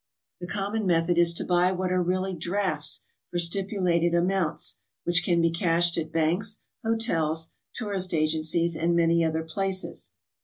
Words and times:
The 0.39 0.47
com 0.47 0.73
mon 0.73 0.87
method 0.87 1.19
is 1.19 1.31
to 1.35 1.43
buy 1.45 1.71
what 1.71 1.91
are 1.91 2.01
really 2.01 2.33
drafts 2.33 3.05
for 3.29 3.37
stipulated 3.37 4.15
amounts, 4.15 4.79
whkh 5.07 5.23
can 5.23 5.41
be 5.41 5.51
cashed 5.51 5.95
at 5.95 6.11
banks, 6.11 6.61
hotels, 6.83 7.51
tourist 7.75 8.11
agen 8.11 8.41
cies, 8.41 8.75
and 8.75 8.95
many 8.95 9.23
other 9.23 9.43
places. 9.43 10.13